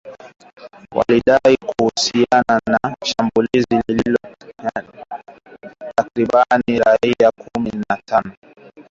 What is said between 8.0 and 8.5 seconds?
tano